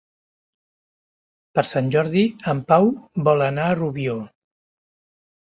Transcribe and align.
Per 1.59 1.63
Sant 1.71 1.91
Jordi 1.97 2.23
en 2.55 2.63
Pau 2.73 2.89
vol 3.29 3.45
anar 3.51 3.69
a 3.69 3.77
Rubió. 3.83 4.19